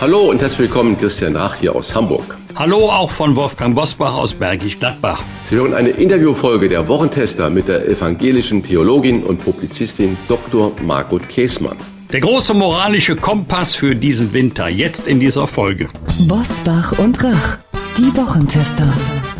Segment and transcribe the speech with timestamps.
[0.00, 2.38] Hallo und herzlich willkommen, Christian Rach hier aus Hamburg.
[2.56, 5.22] Hallo auch von Wolfgang Bosbach aus Bergisch Gladbach.
[5.44, 10.72] Sie hören eine Interviewfolge der Wochentester mit der evangelischen Theologin und Publizistin Dr.
[10.82, 11.76] Margot Käßmann.
[12.10, 15.90] Der große moralische Kompass für diesen Winter, jetzt in dieser Folge.
[16.26, 17.58] Bosbach und Rach,
[17.98, 18.90] die Wochentester.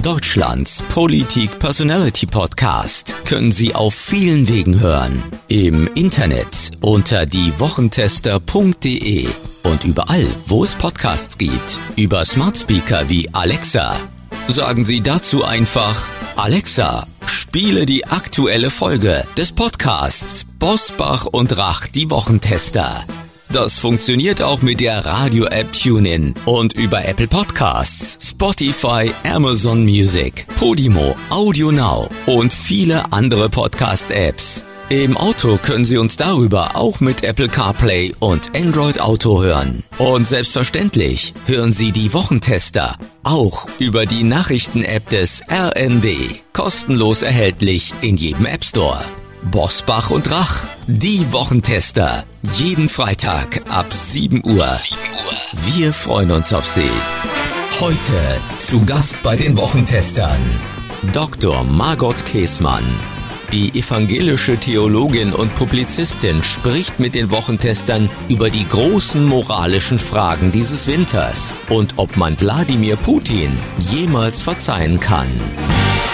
[0.02, 5.22] Deutschlands Politik Personality Podcast können Sie auf vielen Wegen hören.
[5.48, 9.26] Im Internet unter diewochentester.de
[9.62, 11.80] und überall, wo es Podcasts gibt.
[11.96, 13.96] Über Smart Speaker wie Alexa.
[14.48, 22.10] Sagen Sie dazu einfach Alexa, spiele die aktuelle Folge des Podcasts Bosbach und Rach, die
[22.10, 23.04] Wochentester.
[23.52, 31.16] Das funktioniert auch mit der Radio-App TuneIn und über Apple Podcasts, Spotify, Amazon Music, Podimo,
[31.30, 34.66] Audio Now und viele andere Podcast-Apps.
[34.90, 39.84] Im Auto können Sie uns darüber auch mit Apple CarPlay und Android Auto hören.
[39.98, 46.42] Und selbstverständlich hören Sie die Wochentester auch über die Nachrichten-App des RND.
[46.52, 49.04] Kostenlos erhältlich in jedem App Store.
[49.52, 52.24] Bosbach und Rach, die Wochentester.
[52.56, 54.66] Jeden Freitag ab 7 Uhr.
[55.52, 56.90] Wir freuen uns auf Sie.
[57.78, 60.40] Heute zu Gast bei den Wochentestern
[61.12, 61.62] Dr.
[61.62, 62.82] Margot Käßmann.
[63.52, 70.86] Die evangelische Theologin und Publizistin spricht mit den Wochentestern über die großen moralischen Fragen dieses
[70.86, 75.26] Winters und ob man Wladimir Putin jemals verzeihen kann.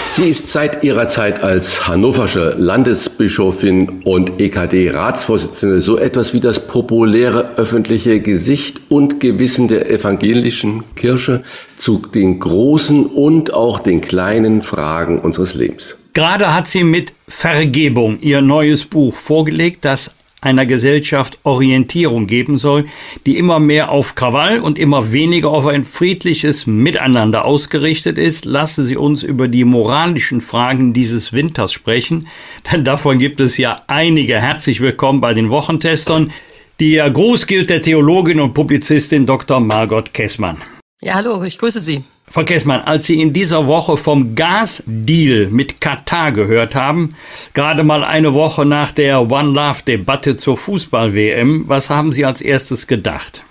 [0.09, 7.55] Sie ist seit ihrer Zeit als hannoversche Landesbischofin und EKD-Ratsvorsitzende so etwas wie das populäre
[7.57, 11.43] öffentliche Gesicht und Gewissen der evangelischen Kirche
[11.77, 15.97] zu den großen und auch den kleinen Fragen unseres Lebens.
[16.17, 22.85] Gerade hat sie mit Vergebung ihr neues Buch vorgelegt, das einer Gesellschaft Orientierung geben soll,
[23.27, 28.87] die immer mehr auf Krawall und immer weniger auf ein friedliches Miteinander ausgerichtet ist, lassen
[28.87, 32.27] Sie uns über die moralischen Fragen dieses Winters sprechen,
[32.71, 34.41] denn davon gibt es ja einige.
[34.41, 36.31] Herzlich willkommen bei den Wochentestern.
[36.79, 39.59] Die Gruß gilt der Theologin und Publizistin Dr.
[39.59, 40.63] Margot Kessmann.
[40.99, 42.03] Ja, hallo, ich grüße Sie.
[42.29, 47.15] Frau Kessmann, als Sie in dieser Woche vom Gasdeal mit Katar gehört haben,
[47.53, 52.41] gerade mal eine Woche nach der One Love Debatte zur Fußball-WM, was haben Sie als
[52.41, 53.43] erstes gedacht?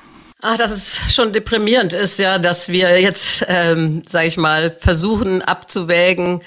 [0.42, 5.41] Ach, dass es schon deprimierend ist, ja, dass wir jetzt, ähm, sage ich mal, versuchen
[5.41, 6.42] abzuwägen,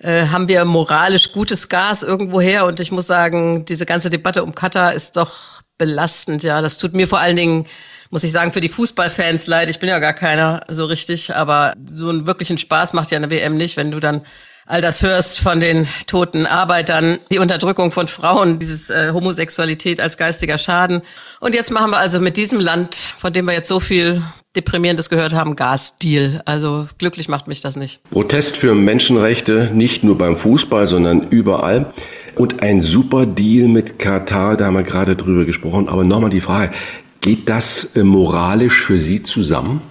[0.00, 2.66] äh, haben wir moralisch gutes Gas irgendwoher?
[2.66, 6.60] Und ich muss sagen, diese ganze Debatte um Katar ist doch belastend, ja.
[6.60, 7.66] Das tut mir vor allen Dingen
[8.10, 9.68] muss ich sagen, für die Fußballfans leid.
[9.68, 13.30] Ich bin ja gar keiner so richtig, aber so einen wirklichen Spaß macht ja eine
[13.30, 14.22] WM nicht, wenn du dann
[14.68, 20.18] all das hörst von den toten Arbeitern, die Unterdrückung von Frauen, dieses äh, Homosexualität als
[20.18, 21.02] geistiger Schaden.
[21.40, 24.22] Und jetzt machen wir also mit diesem Land, von dem wir jetzt so viel
[24.56, 26.42] Deprimierendes gehört haben, Gasdeal.
[26.44, 28.02] Also glücklich macht mich das nicht.
[28.10, 31.92] Protest für Menschenrechte, nicht nur beim Fußball, sondern überall.
[32.34, 35.88] Und ein super Deal mit Katar, da haben wir gerade drüber gesprochen.
[35.88, 36.72] Aber nochmal die Frage,
[37.20, 39.82] Geht das äh, moralisch für Sie zusammen?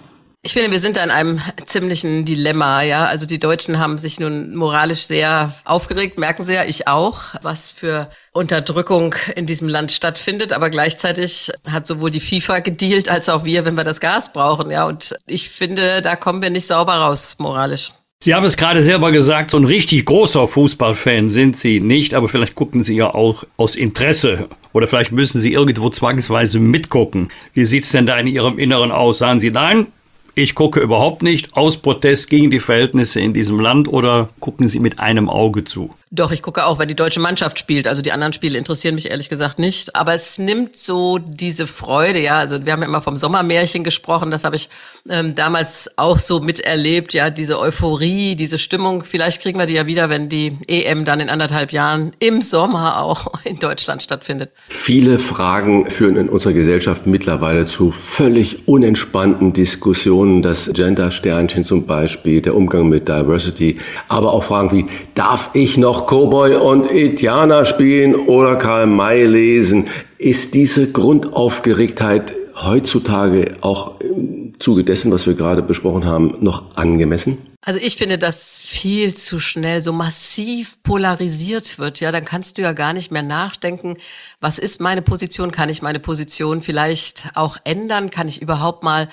[0.44, 3.06] Ich finde, wir sind da in einem ziemlichen Dilemma, ja.
[3.06, 7.70] Also die Deutschen haben sich nun moralisch sehr aufgeregt, merken Sie ja, ich auch, was
[7.70, 10.54] für Unterdrückung in diesem Land stattfindet.
[10.54, 14.72] Aber gleichzeitig hat sowohl die FIFA gedealt als auch wir, wenn wir das Gas brauchen,
[14.72, 14.86] ja.
[14.88, 17.92] Und ich finde, da kommen wir nicht sauber raus, moralisch.
[18.19, 22.28] Sie haben es gerade selber gesagt, so ein richtig großer Fußballfan sind Sie nicht, aber
[22.28, 27.29] vielleicht gucken Sie ja auch aus Interesse oder vielleicht müssen Sie irgendwo zwangsweise mitgucken.
[27.53, 29.19] Wie sieht es denn da in Ihrem Inneren aus?
[29.19, 29.85] Sagen Sie, nein,
[30.33, 34.79] ich gucke überhaupt nicht aus Protest gegen die Verhältnisse in diesem Land oder gucken Sie
[34.79, 35.93] mit einem Auge zu?
[36.09, 37.86] Doch, ich gucke auch, wenn die deutsche Mannschaft spielt.
[37.86, 39.94] Also die anderen Spiele interessieren mich ehrlich gesagt nicht.
[39.94, 42.40] Aber es nimmt so diese Freude, ja.
[42.40, 44.32] Also wir haben ja immer vom Sommermärchen gesprochen.
[44.32, 44.70] Das habe ich
[45.09, 47.30] ähm, damals auch so miterlebt, ja.
[47.30, 49.04] Diese Euphorie, diese Stimmung.
[49.04, 53.02] Vielleicht kriegen wir die ja wieder, wenn die EM dann in anderthalb Jahren im Sommer
[53.02, 54.52] auch in Deutschland stattfindet.
[54.70, 60.42] Viele Fragen führen in unserer Gesellschaft mittlerweile zu völlig unentspannten Diskussionen.
[60.42, 63.78] Das Gender-Sternchen zum Beispiel, der Umgang mit Diversity.
[64.08, 69.26] Aber auch Fragen wie, darf ich noch noch Cowboy und Indianer spielen oder Karl May
[69.26, 69.85] lesen.
[70.20, 77.38] Ist diese Grundaufgeregtheit heutzutage auch im Zuge dessen, was wir gerade besprochen haben, noch angemessen?
[77.67, 81.99] Also ich finde, dass viel zu schnell so massiv polarisiert wird.
[81.99, 83.97] Ja, dann kannst du ja gar nicht mehr nachdenken,
[84.40, 85.52] was ist meine Position?
[85.52, 88.09] Kann ich meine Position vielleicht auch ändern?
[88.09, 89.09] Kann ich überhaupt mal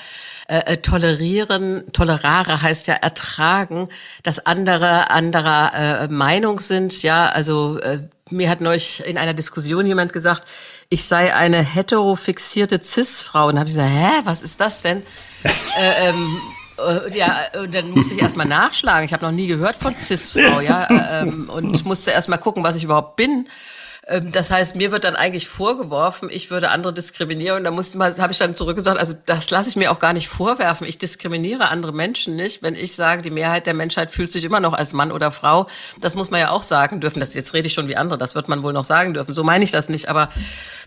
[0.46, 1.82] äh, äh tolerieren?
[1.92, 3.88] Tolerare heißt ja ertragen,
[4.22, 7.02] dass andere anderer äh, Meinung sind.
[7.02, 10.44] Ja, also äh, mir hat neulich in einer Diskussion jemand gesagt,
[10.90, 13.48] ich sei eine heterofixierte Cis-Frau.
[13.48, 15.02] Und habe ich gesagt, hä, was ist das denn?
[15.76, 16.40] äh, ähm,
[16.78, 19.04] äh, ja, und dann musste ich erstmal nachschlagen.
[19.04, 20.84] Ich habe noch nie gehört von Cis-Frau, ja.
[20.84, 23.46] Äh, ähm, und ich musste erstmal gucken, was ich überhaupt bin.
[24.06, 27.58] Ähm, das heißt, mir wird dann eigentlich vorgeworfen, ich würde andere diskriminieren.
[27.58, 30.12] Und da musste mal, habe ich dann zurückgesagt, also das lasse ich mir auch gar
[30.12, 30.86] nicht vorwerfen.
[30.86, 34.60] Ich diskriminiere andere Menschen nicht, wenn ich sage, die Mehrheit der Menschheit fühlt sich immer
[34.60, 35.68] noch als Mann oder Frau.
[36.00, 37.20] Das muss man ja auch sagen dürfen.
[37.20, 38.18] Das jetzt rede ich schon wie andere.
[38.18, 39.34] Das wird man wohl noch sagen dürfen.
[39.34, 40.08] So meine ich das nicht.
[40.08, 40.28] Aber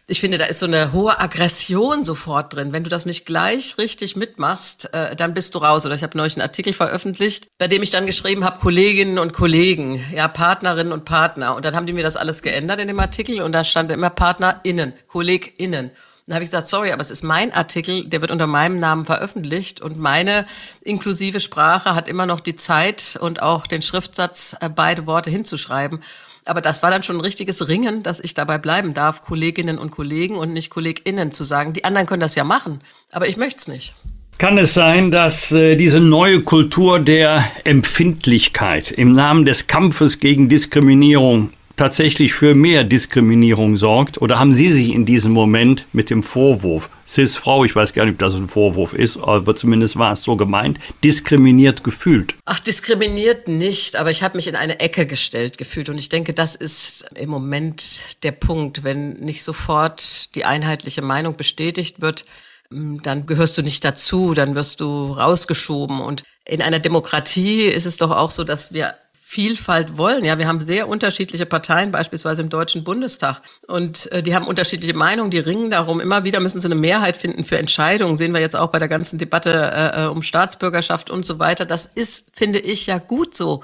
[0.10, 2.72] ich finde, da ist so eine hohe Aggression sofort drin.
[2.72, 5.86] Wenn du das nicht gleich richtig mitmachst, äh, dann bist du raus.
[5.86, 9.34] Oder ich habe neulich einen Artikel veröffentlicht, bei dem ich dann geschrieben habe, Kolleginnen und
[9.34, 11.58] Kollegen, ja, Partnerinnen und Partner.
[11.58, 14.10] Und dann haben die mir das alles geändert in dem Artikel und da stand immer
[14.10, 15.92] PartnerInnen, KollegInnen.
[16.26, 19.06] Dann habe ich gesagt, sorry, aber es ist mein Artikel, der wird unter meinem Namen
[19.06, 20.46] veröffentlicht und meine
[20.82, 26.02] inklusive Sprache hat immer noch die Zeit und auch den Schriftsatz, äh, beide Worte hinzuschreiben.
[26.48, 29.92] Aber das war dann schon ein richtiges Ringen, dass ich dabei bleiben darf, Kolleginnen und
[29.92, 31.74] Kollegen und nicht KollegInnen zu sagen.
[31.74, 33.94] Die anderen können das ja machen, aber ich möchte es nicht.
[34.38, 40.48] Kann es sein, dass äh, diese neue Kultur der Empfindlichkeit im Namen des Kampfes gegen
[40.48, 44.22] Diskriminierung tatsächlich für mehr Diskriminierung sorgt?
[44.22, 48.14] Oder haben Sie sich in diesem Moment mit dem Vorwurf, Cis-Frau, ich weiß gar nicht,
[48.14, 52.36] ob das ein Vorwurf ist, aber zumindest war es so gemeint, diskriminiert gefühlt?
[52.46, 55.90] Ach, diskriminiert nicht, aber ich habe mich in eine Ecke gestellt gefühlt.
[55.90, 61.38] Und ich denke, das ist im Moment der Punkt, wenn nicht sofort die einheitliche Meinung
[61.38, 62.26] bestätigt wird,
[62.70, 66.02] hm, dann gehörst du nicht dazu, dann wirst du rausgeschoben.
[66.02, 68.96] Und in einer Demokratie ist es doch auch so, dass wir
[69.30, 70.24] Vielfalt wollen.
[70.24, 73.42] Ja, wir haben sehr unterschiedliche Parteien, beispielsweise im Deutschen Bundestag.
[73.68, 76.00] Und äh, die haben unterschiedliche Meinungen, die ringen darum.
[76.00, 78.16] Immer wieder müssen sie eine Mehrheit finden für Entscheidungen.
[78.16, 81.66] Sehen wir jetzt auch bei der ganzen Debatte äh, äh, um Staatsbürgerschaft und so weiter.
[81.66, 83.64] Das ist, finde ich, ja gut so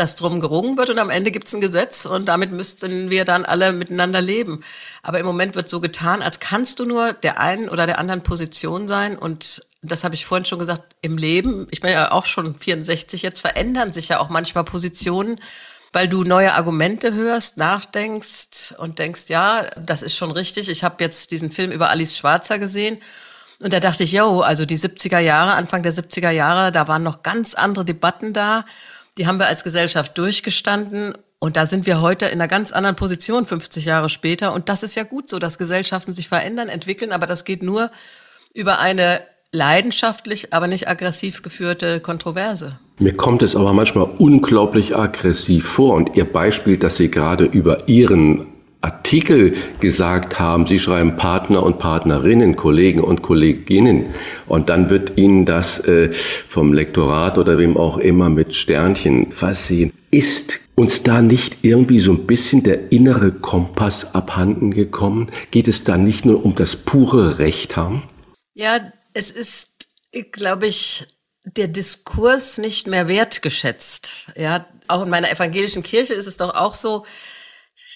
[0.00, 3.24] dass drum gerungen wird und am Ende gibt es ein Gesetz und damit müssten wir
[3.24, 4.64] dann alle miteinander leben.
[5.02, 8.22] Aber im Moment wird so getan, als kannst du nur der einen oder der anderen
[8.22, 12.26] Position sein und das habe ich vorhin schon gesagt, im Leben, ich bin ja auch
[12.26, 15.38] schon 64, jetzt verändern sich ja auch manchmal Positionen,
[15.92, 20.68] weil du neue Argumente hörst, nachdenkst und denkst, ja, das ist schon richtig.
[20.68, 23.00] Ich habe jetzt diesen Film über Alice Schwarzer gesehen
[23.58, 27.02] und da dachte ich, yo, also die 70er Jahre, Anfang der 70er Jahre, da waren
[27.02, 28.64] noch ganz andere Debatten da.
[29.18, 32.96] Die haben wir als Gesellschaft durchgestanden und da sind wir heute in einer ganz anderen
[32.96, 34.52] Position, 50 Jahre später.
[34.52, 37.90] Und das ist ja gut so, dass Gesellschaften sich verändern, entwickeln, aber das geht nur
[38.52, 39.22] über eine
[39.52, 42.78] leidenschaftlich, aber nicht aggressiv geführte Kontroverse.
[42.98, 47.88] Mir kommt es aber manchmal unglaublich aggressiv vor und Ihr Beispiel, dass Sie gerade über
[47.88, 48.46] Ihren
[48.82, 54.06] Artikel gesagt haben, Sie schreiben Partner und Partnerinnen, Kollegen und Kolleginnen
[54.46, 56.12] und dann wird Ihnen das äh,
[56.48, 59.92] vom Lektorat oder wem auch immer mit Sternchen versehen.
[60.10, 65.30] Ist uns da nicht irgendwie so ein bisschen der innere Kompass abhanden gekommen?
[65.50, 68.02] Geht es da nicht nur um das pure Recht haben?
[68.54, 68.80] Ja,
[69.12, 69.88] es ist,
[70.32, 71.06] glaube ich,
[71.44, 74.32] der Diskurs nicht mehr wertgeschätzt.
[74.36, 77.04] Ja, auch in meiner evangelischen Kirche ist es doch auch so,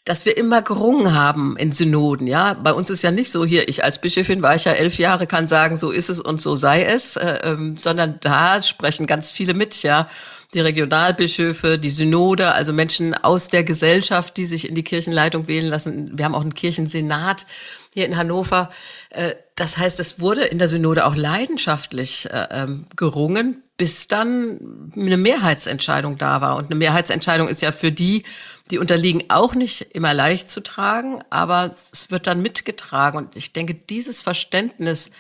[0.05, 2.27] dass wir immer gerungen haben in Synoden.
[2.27, 3.69] Ja, bei uns ist ja nicht so hier.
[3.69, 6.57] Ich als Bischöfin war ich ja elf Jahre, kann sagen, so ist es und so
[6.57, 9.83] sei es, äh, ähm, sondern da sprechen ganz viele mit.
[9.83, 10.09] Ja,
[10.55, 15.67] die Regionalbischöfe, die Synode, also Menschen aus der Gesellschaft, die sich in die Kirchenleitung wählen
[15.67, 16.17] lassen.
[16.17, 17.47] Wir haben auch einen Kirchensenat
[17.93, 18.71] hier in Hannover.
[19.11, 24.93] Äh, das heißt, es wurde in der Synode auch leidenschaftlich äh, ähm, gerungen, bis dann
[24.97, 26.57] eine Mehrheitsentscheidung da war.
[26.57, 28.23] Und eine Mehrheitsentscheidung ist ja für die,
[28.71, 33.19] die unterliegen, auch nicht immer leicht zu tragen, aber es wird dann mitgetragen.
[33.19, 35.11] Und ich denke, dieses Verständnis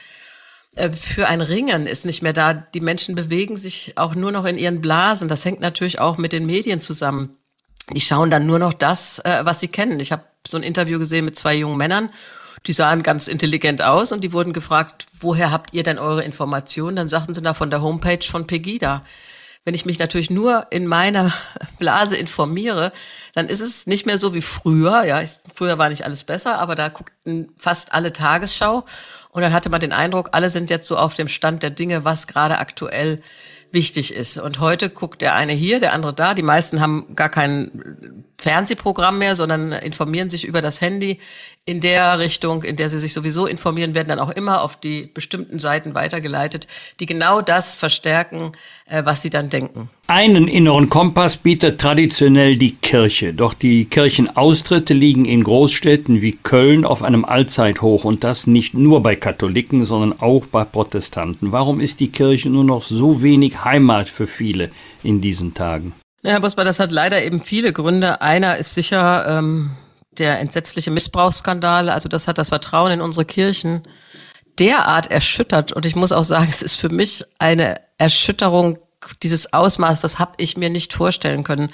[0.74, 2.54] äh, für ein Ringen ist nicht mehr da.
[2.54, 5.28] Die Menschen bewegen sich auch nur noch in ihren Blasen.
[5.28, 7.36] Das hängt natürlich auch mit den Medien zusammen.
[7.92, 10.00] Die schauen dann nur noch das, was sie kennen.
[10.00, 12.08] Ich habe so ein Interview gesehen mit zwei jungen Männern
[12.66, 16.96] die sahen ganz intelligent aus und die wurden gefragt, woher habt ihr denn eure Informationen?
[16.96, 19.02] Dann sagten sie da von der Homepage von Pegida.
[19.64, 21.32] Wenn ich mich natürlich nur in meiner
[21.78, 22.92] Blase informiere,
[23.34, 25.04] dann ist es nicht mehr so wie früher.
[25.04, 25.22] Ja,
[25.54, 28.84] früher war nicht alles besser, aber da guckten fast alle Tagesschau
[29.34, 32.04] und dann hatte man den Eindruck, alle sind jetzt so auf dem Stand der Dinge,
[32.04, 33.20] was gerade aktuell
[33.72, 34.38] wichtig ist.
[34.38, 36.34] Und heute guckt der eine hier, der andere da.
[36.34, 41.18] Die meisten haben gar kein Fernsehprogramm mehr, sondern informieren sich über das Handy
[41.64, 45.10] in der Richtung, in der sie sich sowieso informieren, werden dann auch immer auf die
[45.12, 46.68] bestimmten Seiten weitergeleitet,
[47.00, 48.52] die genau das verstärken,
[48.86, 49.88] was sie dann denken.
[50.06, 56.84] Einen inneren Kompass bietet traditionell die Kirche, doch die Kirchenaustritte liegen in Großstädten wie Köln
[56.84, 61.52] auf einem Allzeithoch und das nicht nur bei Katholiken, sondern auch bei Protestanten.
[61.52, 64.70] Warum ist die Kirche nur noch so wenig Heimat für viele
[65.02, 65.94] in diesen Tagen?
[66.22, 68.20] Ja, Herr Busper, das hat leider eben viele Gründe.
[68.22, 69.70] Einer ist sicher ähm,
[70.18, 71.88] der entsetzliche Missbrauchsskandal.
[71.88, 73.82] Also das hat das Vertrauen in unsere Kirchen
[74.58, 75.72] derart erschüttert.
[75.72, 78.78] Und ich muss auch sagen, es ist für mich eine Erschütterung
[79.22, 81.70] dieses Ausmaß, das habe ich mir nicht vorstellen können.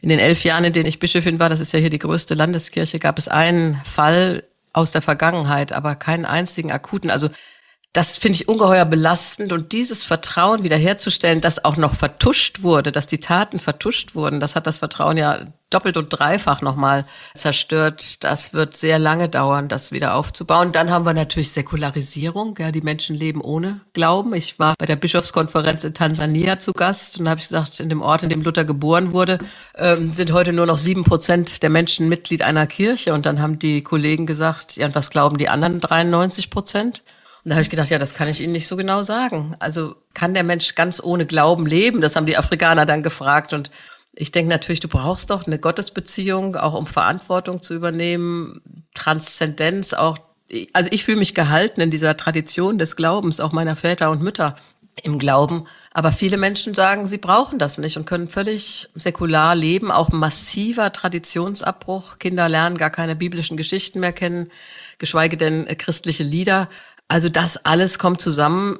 [0.00, 2.34] In den elf Jahren, in denen ich Bischöfin war, das ist ja hier die größte
[2.34, 7.10] Landeskirche, gab es einen Fall aus der Vergangenheit, aber keinen einzigen akuten.
[7.10, 7.30] Also
[7.94, 13.06] das finde ich ungeheuer belastend und dieses Vertrauen wiederherzustellen, das auch noch vertuscht wurde, dass
[13.06, 18.22] die Taten vertuscht wurden, das hat das Vertrauen ja doppelt und dreifach nochmal zerstört.
[18.22, 20.72] Das wird sehr lange dauern, das wieder aufzubauen.
[20.72, 22.56] Dann haben wir natürlich Säkularisierung.
[22.58, 24.34] Ja, die Menschen leben ohne Glauben.
[24.34, 28.22] Ich war bei der Bischofskonferenz in Tansania zu Gast und habe gesagt, in dem Ort,
[28.22, 29.38] in dem Luther geboren wurde,
[29.76, 33.12] ähm, sind heute nur noch sieben Prozent der Menschen Mitglied einer Kirche.
[33.12, 37.02] Und dann haben die Kollegen gesagt, ja, und was glauben die anderen 93 Prozent?
[37.44, 39.54] Und da habe ich gedacht, ja, das kann ich Ihnen nicht so genau sagen.
[39.58, 42.00] Also kann der Mensch ganz ohne Glauben leben?
[42.00, 43.52] Das haben die Afrikaner dann gefragt.
[43.52, 43.70] Und
[44.14, 48.62] ich denke natürlich, du brauchst doch eine Gottesbeziehung, auch um Verantwortung zu übernehmen,
[48.94, 50.18] Transzendenz, auch.
[50.72, 54.56] Also ich fühle mich gehalten in dieser Tradition des Glaubens, auch meiner Väter und Mütter
[55.02, 55.66] im Glauben.
[55.92, 59.90] Aber viele Menschen sagen, sie brauchen das nicht und können völlig säkular leben.
[59.90, 62.18] Auch massiver Traditionsabbruch.
[62.18, 64.50] Kinder lernen gar keine biblischen Geschichten mehr kennen,
[64.98, 66.68] geschweige denn christliche Lieder.
[67.08, 68.78] Also das alles kommt zusammen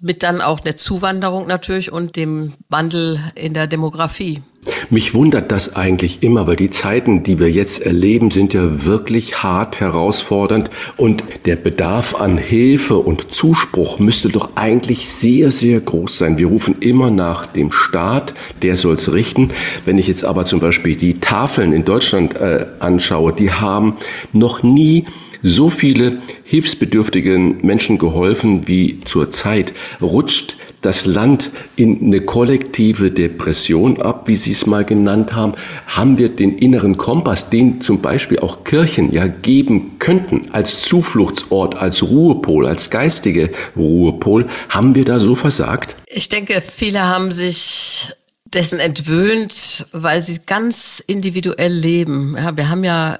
[0.00, 4.42] mit dann auch der Zuwanderung natürlich und dem Wandel in der Demografie.
[4.90, 9.42] Mich wundert das eigentlich immer, weil die Zeiten, die wir jetzt erleben, sind ja wirklich
[9.42, 16.18] hart herausfordernd und der Bedarf an Hilfe und Zuspruch müsste doch eigentlich sehr, sehr groß
[16.18, 16.38] sein.
[16.38, 19.50] Wir rufen immer nach dem Staat, der soll es richten.
[19.84, 23.96] Wenn ich jetzt aber zum Beispiel die Tafeln in Deutschland äh, anschaue, die haben
[24.32, 25.06] noch nie
[25.42, 34.26] so viele hilfsbedürftigen Menschen geholfen wie zurzeit, rutscht das Land in eine kollektive Depression ab,
[34.26, 35.54] wie Sie es mal genannt haben,
[35.86, 41.76] haben wir den inneren Kompass, den zum Beispiel auch Kirchen ja geben könnten, als Zufluchtsort,
[41.76, 45.94] als Ruhepol, als geistige Ruhepol, haben wir da so versagt?
[46.06, 48.12] Ich denke, viele haben sich
[48.44, 52.36] dessen entwöhnt, weil sie ganz individuell leben.
[52.36, 53.18] Ja, wir haben ja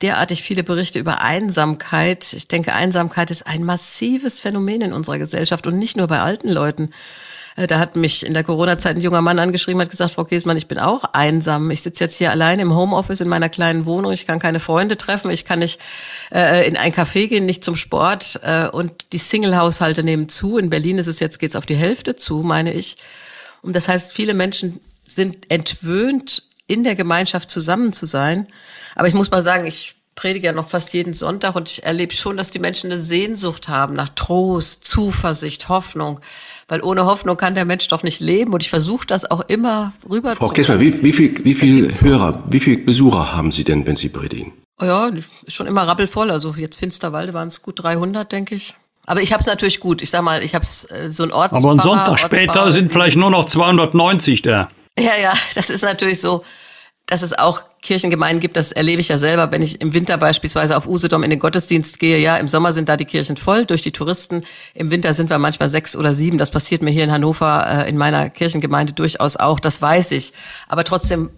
[0.00, 2.32] derartig viele Berichte über Einsamkeit.
[2.32, 6.48] Ich denke, Einsamkeit ist ein massives Phänomen in unserer Gesellschaft und nicht nur bei alten
[6.48, 6.90] Leuten.
[7.56, 10.56] Äh, da hat mich in der Corona-Zeit ein junger Mann angeschrieben, hat gesagt, Frau Giesmann,
[10.56, 11.70] ich bin auch einsam.
[11.70, 14.12] Ich sitze jetzt hier alleine im Homeoffice in meiner kleinen Wohnung.
[14.12, 15.30] Ich kann keine Freunde treffen.
[15.30, 15.80] Ich kann nicht
[16.32, 18.40] äh, in ein Café gehen, nicht zum Sport.
[18.42, 20.56] Äh, und die Single-Haushalte nehmen zu.
[20.56, 22.96] In Berlin ist es jetzt, geht's auf die Hälfte zu, meine ich.
[23.60, 28.46] Und das heißt, viele Menschen sind entwöhnt, in der Gemeinschaft zusammen zu sein.
[28.94, 32.14] Aber ich muss mal sagen, ich predige ja noch fast jeden Sonntag und ich erlebe
[32.14, 36.20] schon, dass die Menschen eine Sehnsucht haben nach Trost, Zuversicht, Hoffnung.
[36.68, 39.92] Weil ohne Hoffnung kann der Mensch doch nicht leben und ich versuche das auch immer
[40.08, 43.64] rüber Frau zu Kessler, wie, wie viel, wie viel Hörer, wie viel Besucher haben Sie
[43.64, 44.52] denn, wenn Sie predigen?
[44.80, 46.30] Oh ja, ist schon immer rappelvoll.
[46.30, 48.74] Also jetzt Finsterwalde waren es gut 300, denke ich.
[49.06, 50.00] Aber ich habe es natürlich gut.
[50.02, 51.56] Ich sag mal, ich habe äh, so ein Orts.
[51.56, 54.68] Aber ein Sonntag später sind vielleicht nur noch 290 da.
[54.98, 56.44] Ja, ja, das ist natürlich so
[57.12, 60.78] dass es auch Kirchengemeinden gibt, das erlebe ich ja selber, wenn ich im Winter beispielsweise
[60.78, 62.18] auf Usedom in den Gottesdienst gehe.
[62.18, 64.44] Ja, im Sommer sind da die Kirchen voll durch die Touristen.
[64.72, 66.38] Im Winter sind wir manchmal sechs oder sieben.
[66.38, 69.60] Das passiert mir hier in Hannover äh, in meiner Kirchengemeinde durchaus auch.
[69.60, 70.32] Das weiß ich.
[70.68, 71.28] Aber trotzdem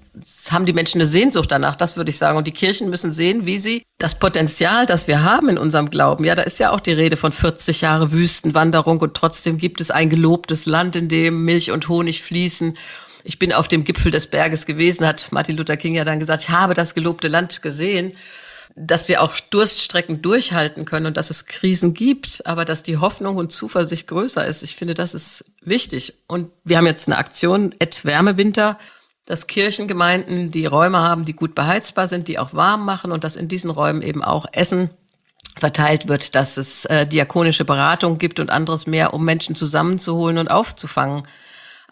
[0.50, 2.38] haben die Menschen eine Sehnsucht danach, das würde ich sagen.
[2.38, 6.25] Und die Kirchen müssen sehen, wie sie das Potenzial, das wir haben in unserem Glauben,
[6.25, 9.90] ja, da ist ja auch die Rede von 40 Jahre Wüstenwanderung und trotzdem gibt es
[9.90, 12.76] ein gelobtes Land, in dem Milch und Honig fließen
[13.25, 16.43] ich bin auf dem Gipfel des Berges gewesen, hat Martin Luther King ja dann gesagt,
[16.43, 18.12] ich habe das gelobte Land gesehen,
[18.76, 23.37] dass wir auch Durststrecken durchhalten können und dass es Krisen gibt, aber dass die Hoffnung
[23.37, 24.62] und Zuversicht größer ist.
[24.62, 26.14] Ich finde, das ist wichtig.
[26.26, 28.78] Und wir haben jetzt eine Aktion, Ed Wärmewinter,
[29.26, 33.37] dass Kirchengemeinden die Räume haben, die gut beheizbar sind, die auch warm machen und dass
[33.37, 34.90] in diesen Räumen eben auch Essen
[35.57, 40.50] verteilt wird, dass es äh, diakonische Beratung gibt und anderes mehr, um Menschen zusammenzuholen und
[40.50, 41.23] aufzufangen.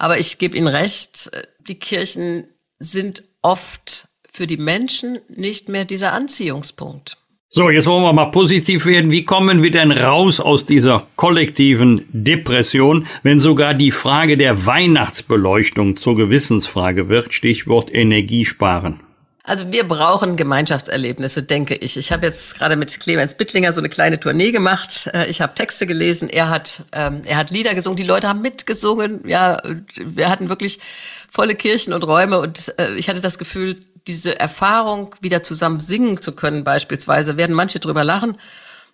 [0.02, 1.30] Aber ich gebe Ihnen recht,
[1.60, 2.48] die Kirchen
[2.80, 7.18] sind oft für die Menschen nicht mehr dieser Anziehungspunkt.
[7.48, 9.12] So, jetzt wollen wir mal positiv werden.
[9.12, 15.96] Wie kommen wir denn raus aus dieser kollektiven Depression, wenn sogar die Frage der Weihnachtsbeleuchtung
[15.96, 17.32] zur Gewissensfrage wird?
[17.32, 18.98] Stichwort Energiesparen.
[19.44, 21.96] Also wir brauchen Gemeinschaftserlebnisse, denke ich.
[21.96, 25.10] Ich habe jetzt gerade mit Clemens Bittlinger so eine kleine Tournee gemacht.
[25.12, 28.40] Äh, ich habe Texte gelesen, er hat, ähm, er hat Lieder gesungen, die Leute haben
[28.40, 29.26] mitgesungen.
[29.26, 29.60] Ja,
[29.96, 30.78] wir hatten wirklich
[31.30, 36.20] volle Kirchen und Räume und äh, ich hatte das Gefühl, diese Erfahrung wieder zusammen singen
[36.20, 38.36] zu können beispielsweise, werden manche drüber lachen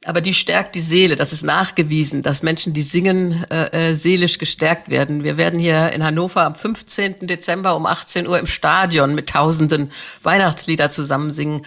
[0.04, 1.16] aber die stärkt die Seele.
[1.16, 5.24] Das ist nachgewiesen, dass Menschen, die singen, äh, äh, seelisch gestärkt werden.
[5.24, 7.26] Wir werden hier in Hannover am 15.
[7.26, 9.90] Dezember um 18 Uhr im Stadion mit tausenden
[10.22, 11.66] Weihnachtslieder zusammen singen.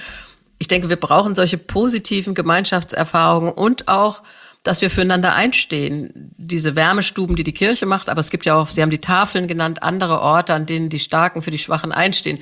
[0.59, 4.21] Ich denke, wir brauchen solche positiven Gemeinschaftserfahrungen und auch,
[4.63, 6.33] dass wir füreinander einstehen.
[6.37, 9.47] Diese Wärmestuben, die die Kirche macht, aber es gibt ja auch, Sie haben die Tafeln
[9.47, 12.39] genannt, andere Orte, an denen die Starken für die Schwachen einstehen.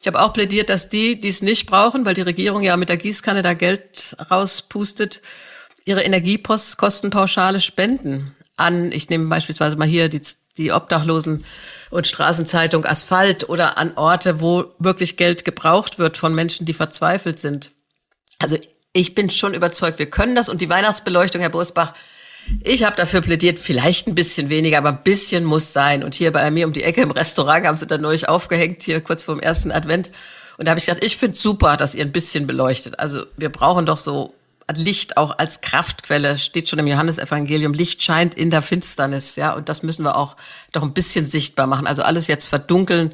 [0.00, 2.88] Ich habe auch plädiert, dass die, die es nicht brauchen, weil die Regierung ja mit
[2.88, 5.20] der Gießkanne da Geld rauspustet,
[5.84, 10.22] ihre Energiekostenpauschale spenden an, ich nehme beispielsweise mal hier die,
[10.56, 11.44] die Obdachlosen
[11.90, 17.38] und Straßenzeitung Asphalt oder an Orte, wo wirklich Geld gebraucht wird von Menschen, die verzweifelt
[17.40, 17.70] sind.
[18.38, 18.56] Also
[18.92, 21.92] ich bin schon überzeugt, wir können das und die Weihnachtsbeleuchtung, Herr Bosbach,
[22.62, 26.02] ich habe dafür plädiert, vielleicht ein bisschen weniger, aber ein bisschen muss sein.
[26.04, 29.00] Und hier bei mir um die Ecke im Restaurant haben sie dann neulich aufgehängt, hier
[29.00, 30.10] kurz vor dem ersten Advent.
[30.58, 32.98] Und da habe ich gesagt, ich finde super, dass ihr ein bisschen beleuchtet.
[32.98, 34.34] Also wir brauchen doch so
[34.76, 39.68] Licht auch als Kraftquelle, steht schon im Johannesevangelium, Licht scheint in der Finsternis, ja, und
[39.68, 40.36] das müssen wir auch
[40.72, 41.86] doch ein bisschen sichtbar machen.
[41.86, 43.12] Also alles jetzt verdunkeln,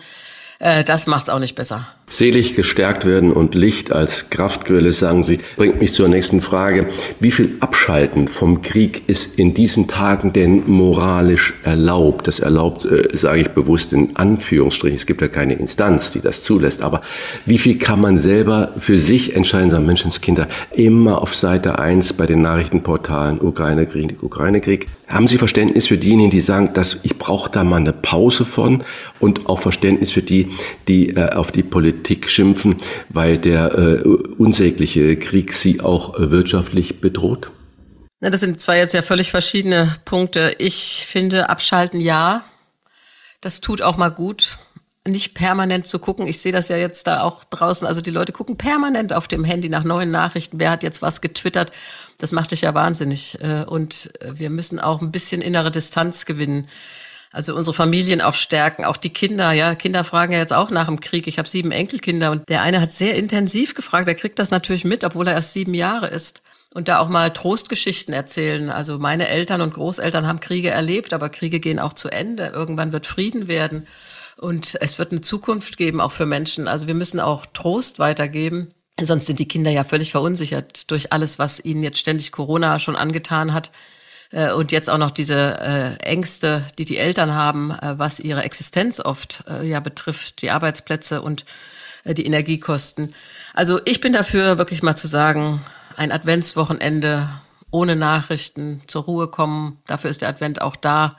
[0.59, 1.87] äh, das macht's auch nicht besser.
[2.09, 6.87] Selig gestärkt werden und Licht als Kraftquelle, sagen Sie, bringt mich zur nächsten Frage.
[7.19, 12.29] Wie viel Abschalten vom Krieg ist in diesen Tagen denn moralisch erlaubt?
[12.29, 14.97] Das erlaubt, äh, sage ich bewusst in Anführungsstrichen.
[14.97, 16.81] Es gibt ja keine Instanz, die das zulässt.
[16.81, 17.01] Aber
[17.45, 22.27] wie viel kann man selber für sich entscheiden, sagen Menschenskinder, immer auf Seite eins bei
[22.27, 24.87] den Nachrichtenportalen Ukraine-Krieg, Ukraine-Krieg?
[25.09, 28.85] Haben Sie Verständnis für diejenigen, die sagen, dass ich brauche da mal eine Pause von
[29.21, 30.49] und auch Verständnis für die,
[30.89, 32.77] die äh, auf die Politik Politik schimpfen,
[33.09, 37.51] weil der äh, unsägliche Krieg sie auch äh, wirtschaftlich bedroht?
[38.21, 40.55] Na, das sind zwar jetzt ja völlig verschiedene Punkte.
[40.59, 42.45] Ich finde, abschalten ja.
[43.41, 44.59] Das tut auch mal gut.
[45.07, 46.27] Nicht permanent zu gucken.
[46.27, 47.87] Ich sehe das ja jetzt da auch draußen.
[47.87, 50.61] Also die Leute gucken permanent auf dem Handy nach neuen Nachrichten.
[50.61, 51.73] Wer hat jetzt was getwittert?
[52.19, 53.39] Das macht dich ja wahnsinnig.
[53.41, 56.69] Äh, und wir müssen auch ein bisschen innere Distanz gewinnen
[57.33, 59.53] also unsere Familien auch stärken, auch die Kinder.
[59.53, 61.27] Ja, Kinder fragen ja jetzt auch nach dem Krieg.
[61.27, 64.09] Ich habe sieben Enkelkinder und der eine hat sehr intensiv gefragt.
[64.09, 66.43] Er kriegt das natürlich mit, obwohl er erst sieben Jahre ist.
[66.75, 68.69] Und da auch mal Trostgeschichten erzählen.
[68.69, 72.49] Also meine Eltern und Großeltern haben Kriege erlebt, aber Kriege gehen auch zu Ende.
[72.49, 73.87] Irgendwann wird Frieden werden.
[74.37, 76.69] Und es wird eine Zukunft geben, auch für Menschen.
[76.69, 78.75] Also wir müssen auch Trost weitergeben.
[79.01, 82.97] Sonst sind die Kinder ja völlig verunsichert durch alles, was ihnen jetzt ständig Corona schon
[82.97, 83.71] angetan hat.
[84.37, 88.43] Äh, und jetzt auch noch diese äh, Ängste, die die Eltern haben, äh, was ihre
[88.43, 91.47] Existenz oft äh, ja betrifft, die Arbeitsplätze und
[92.05, 93.15] äh, die Energiekosten.
[93.55, 95.65] Also ich bin dafür, wirklich mal zu sagen,
[95.97, 97.27] ein Adventswochenende
[97.71, 99.79] ohne Nachrichten zur Ruhe kommen.
[99.87, 101.17] Dafür ist der Advent auch da.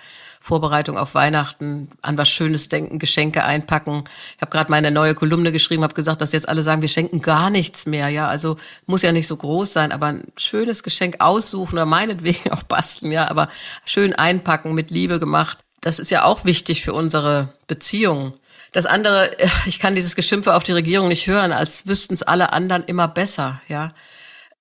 [0.48, 4.06] Vorbereitung auf Weihnachten, an was Schönes denken, Geschenke einpacken.
[4.36, 7.22] Ich habe gerade meine neue Kolumne geschrieben, habe gesagt, dass jetzt alle sagen, wir schenken
[7.22, 8.08] gar nichts mehr.
[8.08, 8.56] Ja, also
[8.86, 13.12] muss ja nicht so groß sein, aber ein schönes Geschenk aussuchen oder meinetwegen auch basteln,
[13.12, 13.50] ja, aber
[13.86, 15.60] schön einpacken, mit Liebe gemacht.
[15.82, 18.34] Das ist ja auch wichtig für unsere Beziehungen.
[18.72, 22.54] Das andere, ich kann dieses Geschimpfe auf die Regierung nicht hören, als wüssten es alle
[22.54, 23.94] anderen immer besser, ja.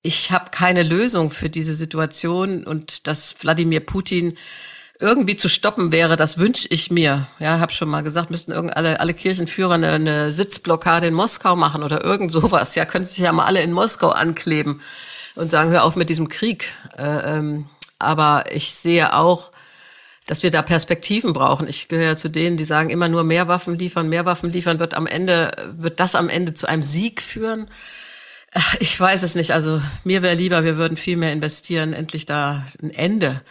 [0.03, 4.37] Ich habe keine Lösung für diese Situation und dass Wladimir Putin
[4.99, 7.27] irgendwie zu stoppen wäre, das wünsche ich mir.
[7.39, 11.57] Ja, habe schon mal gesagt, müssten irgend alle, alle Kirchenführer eine, eine Sitzblockade in Moskau
[11.57, 12.75] machen oder irgend sowas.
[12.75, 14.81] Ja, können sich ja mal alle in Moskau ankleben
[15.35, 16.73] und sagen, hör auf mit diesem Krieg.
[16.97, 19.53] Äh, ähm, aber ich sehe auch,
[20.27, 21.69] dass wir da Perspektiven brauchen.
[21.69, 24.95] Ich gehöre zu denen, die sagen, immer nur mehr Waffen liefern, mehr Waffen liefern, wird
[24.95, 27.69] am Ende, wird das am Ende zu einem Sieg führen?
[28.81, 29.51] Ich weiß es nicht.
[29.51, 33.43] Also mir wäre lieber, wir würden viel mehr investieren, endlich da ein Ende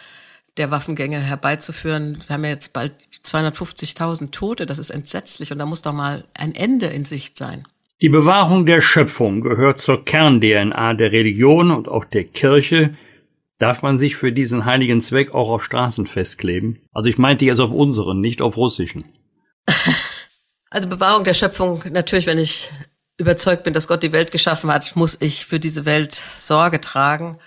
[0.56, 2.18] der Waffengänge herbeizuführen.
[2.26, 2.92] Wir haben ja jetzt bald
[3.24, 7.64] 250.000 Tote, das ist entsetzlich und da muss doch mal ein Ende in Sicht sein.
[8.00, 12.94] Die Bewahrung der Schöpfung gehört zur Kern-DNA der Religion und auch der Kirche.
[13.58, 16.80] Darf man sich für diesen heiligen Zweck auch auf Straßen festkleben?
[16.92, 19.04] Also ich meinte jetzt auf unseren, nicht auf russischen.
[20.68, 22.68] Also Bewahrung der Schöpfung, natürlich, wenn ich
[23.18, 27.38] überzeugt bin, dass Gott die Welt geschaffen hat, muss ich für diese Welt Sorge tragen.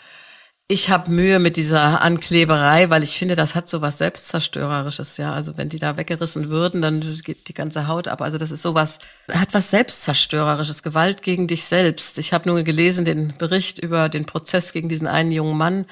[0.71, 5.33] Ich habe Mühe mit dieser Ankleberei, weil ich finde, das hat so was Selbstzerstörerisches, ja.
[5.33, 8.21] Also wenn die da weggerissen würden, dann geht die ganze Haut ab.
[8.21, 8.99] Also das ist sowas,
[9.31, 12.19] hat was Selbstzerstörerisches, Gewalt gegen dich selbst.
[12.19, 15.85] Ich habe nur gelesen den Bericht über den Prozess gegen diesen einen jungen Mann,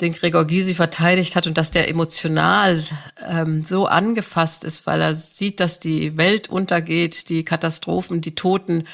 [0.00, 2.84] den Gregor Gysi verteidigt hat und dass der emotional
[3.28, 8.84] ähm, so angefasst ist, weil er sieht, dass die Welt untergeht, die Katastrophen, die Toten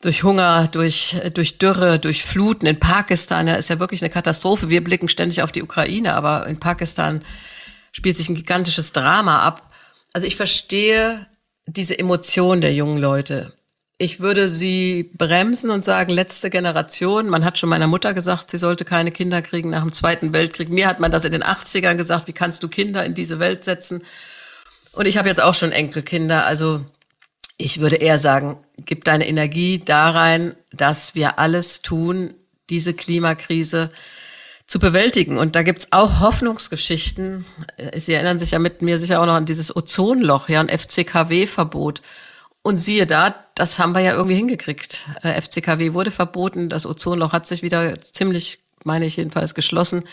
[0.00, 3.46] durch Hunger, durch, durch Dürre, durch Fluten in Pakistan.
[3.46, 4.70] Ja, ist ja wirklich eine Katastrophe.
[4.70, 7.22] Wir blicken ständig auf die Ukraine, aber in Pakistan
[7.92, 9.70] spielt sich ein gigantisches Drama ab.
[10.12, 11.26] Also ich verstehe
[11.66, 13.52] diese Emotion der jungen Leute.
[13.98, 17.28] Ich würde sie bremsen und sagen, letzte Generation.
[17.28, 20.70] Man hat schon meiner Mutter gesagt, sie sollte keine Kinder kriegen nach dem Zweiten Weltkrieg.
[20.70, 23.62] Mir hat man das in den 80ern gesagt, wie kannst du Kinder in diese Welt
[23.62, 24.02] setzen?
[24.92, 26.46] Und ich habe jetzt auch schon Enkelkinder.
[26.46, 26.82] Also
[27.60, 32.34] ich würde eher sagen, gib deine Energie da rein, dass wir alles tun,
[32.70, 33.90] diese Klimakrise
[34.66, 35.38] zu bewältigen.
[35.38, 37.44] Und da gibt's auch Hoffnungsgeschichten.
[37.96, 42.02] Sie erinnern sich ja mit mir sicher auch noch an dieses Ozonloch, ja, ein FCKW-Verbot.
[42.62, 45.06] Und siehe da, das haben wir ja irgendwie hingekriegt.
[45.22, 50.04] Äh, FCKW wurde verboten, das Ozonloch hat sich wieder ziemlich, meine ich jedenfalls, geschlossen.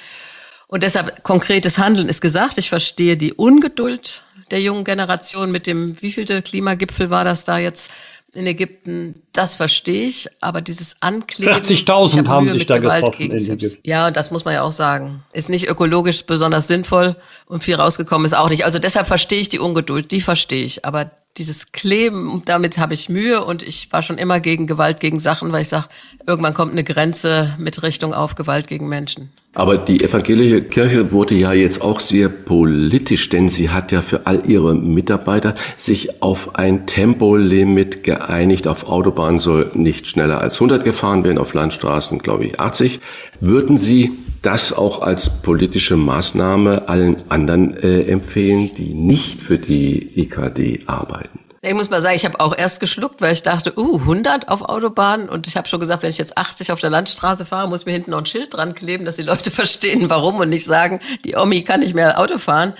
[0.68, 2.58] Und deshalb konkretes Handeln ist gesagt.
[2.58, 7.58] Ich verstehe die Ungeduld der jungen Generation mit dem, wie vielte Klimagipfel war das da
[7.58, 7.92] jetzt
[8.34, 9.22] in Ägypten?
[9.34, 11.54] Das verstehe ich, aber dieses Ankleben.
[11.54, 13.80] 40.000 haben sich da Gewalt getroffen in Ägypten.
[13.84, 15.24] Ja, das muss man ja auch sagen.
[15.34, 17.16] Ist nicht ökologisch besonders sinnvoll
[17.48, 18.66] und viel rausgekommen ist auch nicht.
[18.66, 20.86] Also deshalb verstehe ich die Ungeduld, die verstehe ich.
[20.86, 25.20] Aber dieses Kleben, damit habe ich Mühe und ich war schon immer gegen Gewalt gegen
[25.20, 25.88] Sachen, weil ich sage,
[26.26, 29.32] irgendwann kommt eine Grenze mit Richtung auf Gewalt gegen Menschen.
[29.58, 34.28] Aber die evangelische Kirche wurde ja jetzt auch sehr politisch, denn sie hat ja für
[34.28, 38.68] all ihre Mitarbeiter sich auf ein Tempolimit geeinigt.
[38.68, 43.00] Auf Autobahnen soll nicht schneller als 100 gefahren werden, auf Landstraßen glaube ich 80.
[43.40, 44.12] Würden Sie
[44.44, 51.37] das auch als politische Maßnahme allen anderen äh, empfehlen, die nicht für die EKD arbeiten?
[51.62, 54.62] Ich muss mal sagen, ich habe auch erst geschluckt, weil ich dachte, uh, 100 auf
[54.62, 55.28] Autobahn.
[55.28, 57.94] Und ich habe schon gesagt, wenn ich jetzt 80 auf der Landstraße fahre, muss mir
[57.94, 61.36] hinten noch ein Schild dran kleben, dass die Leute verstehen, warum und nicht sagen, die
[61.36, 62.74] Omi kann nicht mehr Auto fahren.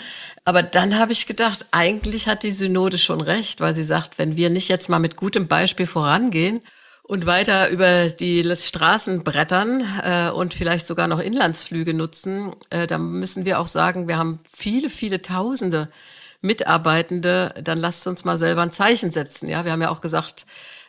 [0.46, 4.38] Aber dann habe ich gedacht, eigentlich hat die Synode schon recht, weil sie sagt, wenn
[4.38, 6.62] wir nicht jetzt mal mit gutem Beispiel vorangehen
[7.04, 13.20] und weiter über die Straßen brettern äh, und vielleicht sogar noch Inlandsflüge nutzen, äh, dann
[13.20, 15.90] müssen wir auch sagen, wir haben viele, viele Tausende
[16.42, 19.50] Mitarbeitende, dann lasst uns mal selber ein Zeichen setzen.
[19.50, 20.46] Ja, wir haben ja auch gesagt,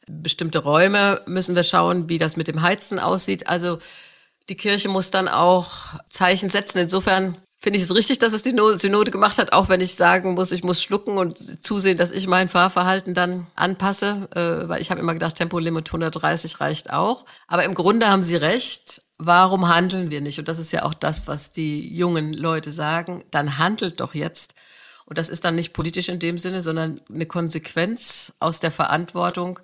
[0.09, 3.49] bestimmte Räume müssen wir schauen, wie das mit dem Heizen aussieht.
[3.49, 3.79] Also
[4.49, 6.79] die Kirche muss dann auch Zeichen setzen.
[6.79, 10.35] Insofern finde ich es richtig, dass es die Synode gemacht hat, auch wenn ich sagen
[10.35, 14.91] muss, ich muss schlucken und zusehen, dass ich mein Fahrverhalten dann anpasse, äh, weil ich
[14.91, 17.25] habe immer gedacht, Tempolimit 130 reicht auch.
[17.47, 19.03] Aber im Grunde haben Sie recht.
[19.19, 20.39] Warum handeln wir nicht?
[20.39, 23.25] Und das ist ja auch das, was die jungen Leute sagen.
[23.33, 24.55] Dann handelt doch jetzt.
[25.09, 29.59] Und das ist dann nicht politisch in dem Sinne, sondern eine Konsequenz aus der Verantwortung,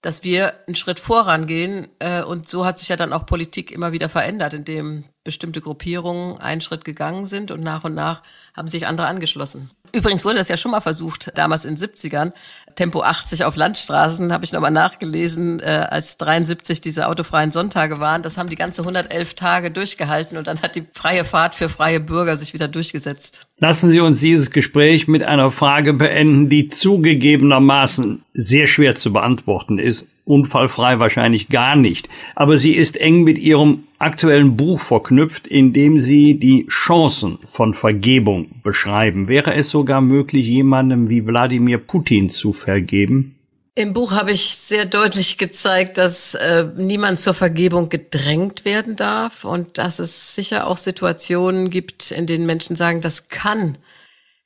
[0.00, 1.88] dass wir einen Schritt vorangehen.
[1.98, 6.38] Äh, und so hat sich ja dann auch Politik immer wieder verändert, indem bestimmte Gruppierungen
[6.38, 8.22] einen Schritt gegangen sind und nach und nach
[8.56, 9.70] haben sich andere angeschlossen.
[9.92, 12.32] Übrigens wurde das ja schon mal versucht, damals in den 70ern.
[12.76, 18.22] Tempo 80 auf Landstraßen, habe ich nochmal nachgelesen, äh, als 73 diese autofreien Sonntage waren.
[18.22, 22.00] Das haben die ganze 111 Tage durchgehalten und dann hat die freie Fahrt für freie
[22.00, 23.46] Bürger sich wieder durchgesetzt.
[23.58, 29.78] Lassen Sie uns dieses Gespräch mit einer Frage beenden, die zugegebenermaßen sehr schwer zu beantworten
[29.78, 32.08] ist unfallfrei wahrscheinlich gar nicht.
[32.36, 37.74] Aber sie ist eng mit ihrem aktuellen Buch verknüpft, in dem sie die Chancen von
[37.74, 39.28] Vergebung beschreiben.
[39.28, 43.36] Wäre es sogar möglich, jemandem wie Wladimir Putin zu vergeben?
[43.76, 49.44] Im Buch habe ich sehr deutlich gezeigt, dass äh, niemand zur Vergebung gedrängt werden darf
[49.44, 53.78] und dass es sicher auch Situationen gibt, in denen Menschen sagen, das kann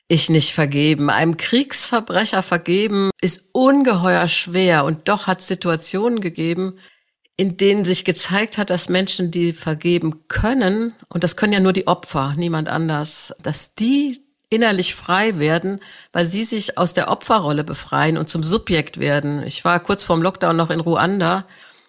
[0.08, 1.10] ich nicht vergeben.
[1.10, 6.74] Einem Kriegsverbrecher vergeben ist ungeheuer schwer und doch hat es Situationen gegeben,
[7.36, 11.72] in denen sich gezeigt hat, dass Menschen, die vergeben können, und das können ja nur
[11.72, 14.20] die Opfer, niemand anders, dass die
[14.50, 15.80] innerlich frei werden,
[16.12, 19.42] weil sie sich aus der Opferrolle befreien und zum Subjekt werden.
[19.44, 21.44] Ich war kurz vorm Lockdown noch in Ruanda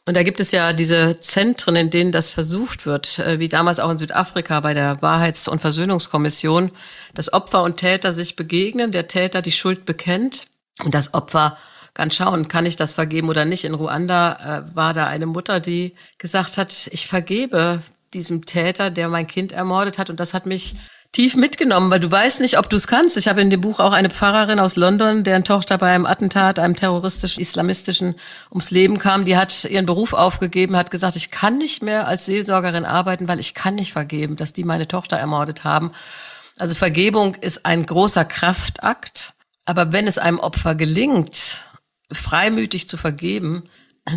[0.07, 3.79] und da gibt es ja diese Zentren, in denen das versucht wird, äh, wie damals
[3.79, 6.71] auch in Südafrika bei der Wahrheits- und Versöhnungskommission,
[7.15, 10.47] dass Opfer und Täter sich begegnen, der Täter die Schuld bekennt
[10.83, 11.57] und das Opfer
[11.95, 13.63] kann schauen, kann ich das vergeben oder nicht.
[13.63, 17.81] In Ruanda äh, war da eine Mutter, die gesagt hat, ich vergebe
[18.13, 20.75] diesem Täter, der mein Kind ermordet hat und das hat mich
[21.15, 23.15] tief mitgenommen, weil du weißt nicht, ob du es kannst.
[23.15, 26.59] Ich habe in dem Buch auch eine Pfarrerin aus London, deren Tochter bei einem Attentat,
[26.59, 28.15] einem terroristisch-islamistischen,
[28.51, 29.23] ums Leben kam.
[29.23, 33.39] Die hat ihren Beruf aufgegeben, hat gesagt, ich kann nicht mehr als Seelsorgerin arbeiten, weil
[33.39, 35.91] ich kann nicht vergeben, dass die meine Tochter ermordet haben.
[36.57, 39.33] Also Vergebung ist ein großer Kraftakt.
[39.65, 41.61] Aber wenn es einem Opfer gelingt,
[42.17, 43.63] freimütig zu vergeben,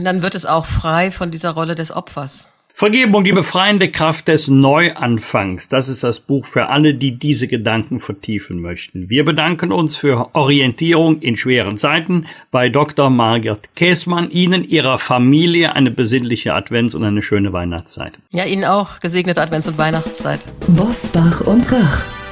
[0.03, 2.49] dann wird es auch frei von dieser Rolle des Opfers.
[2.79, 5.69] Vergebung, die befreiende Kraft des Neuanfangs.
[5.69, 9.11] Das ist das Buch für alle, die diese Gedanken vertiefen möchten.
[9.11, 13.11] Wir bedanken uns für Orientierung in schweren Zeiten bei Dr.
[13.11, 14.31] Margret Käßmann.
[14.31, 18.21] Ihnen, Ihrer Familie eine besinnliche Advents- und eine schöne Weihnachtszeit.
[18.33, 20.47] Ja, Ihnen auch gesegnete Advents- und Weihnachtszeit.
[20.69, 22.05] Bosbach und Rach.